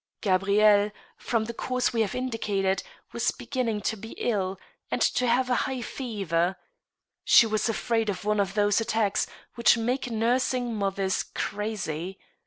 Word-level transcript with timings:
Gabrielle, 0.21 0.89
from 1.15 1.45
the 1.45 1.53
cause 1.53 1.93
we 1.93 2.01
have 2.01 2.15
indicated, 2.15 2.81
was 3.11 3.29
beginning 3.29 3.81
to 3.81 3.95
42 3.95 4.01
THE 4.01 4.15
STEEL 4.15 4.31
HAMMER. 4.31 4.49
be 4.49 4.49
ill, 4.49 4.59
and 4.89 5.01
to 5.03 5.27
have 5.27 5.49
a 5.51 5.55
high 5.69 5.81
fever. 5.83 6.55
She 7.23 7.45
was 7.45 7.69
afraid 7.69 8.09
of 8.09 8.25
one 8.25 8.39
of 8.39 8.55
those 8.55 8.81
attacks 8.81 9.27
which 9.53 9.77
make 9.77 10.09
nursing 10.09 10.73
mothers 10.73 11.21
crazy. 11.21 12.17